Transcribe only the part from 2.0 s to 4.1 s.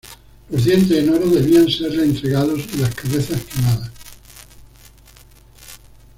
entregados y las cabezas quemadas.